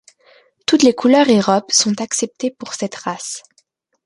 Toutes 0.65 0.81
les 0.81 0.95
couleurs 0.95 1.29
et 1.29 1.39
robes 1.39 1.69
sont 1.69 2.01
acceptées 2.01 2.49
pour 2.49 2.73
cette 2.73 2.95
race. 2.95 3.43